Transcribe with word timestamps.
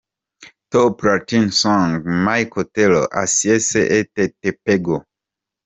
Top 0.71 1.03
Latin 1.03 1.51
Song: 1.61 1.91
Michel 2.25 2.63
Telo 2.73 3.03
"Ai 3.19 3.25
Se 3.27 3.79
Eu 3.99 4.03
Te 4.41 4.51
Pego". 4.65 5.05